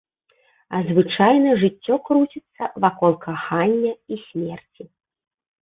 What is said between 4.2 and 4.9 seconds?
смерці.